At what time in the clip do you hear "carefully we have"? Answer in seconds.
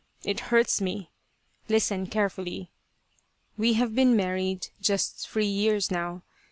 2.07-3.93